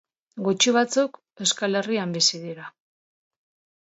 Gutxi 0.45 0.71
batzuk 0.77 1.19
Euskal 1.45 1.81
Herrian 1.81 2.17
bizi 2.19 2.43
dira. 2.47 2.67